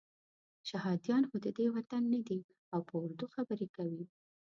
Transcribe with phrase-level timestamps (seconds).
[0.69, 2.39] شهادیان خو ددې وطن نه دي
[2.73, 4.03] او په اردو خبرې کوي.